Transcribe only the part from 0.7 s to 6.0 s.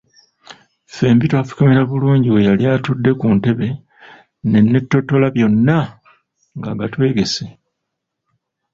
Ffembi twafukamira bulungi we yali atudde ku ntebe ne neettottola byonna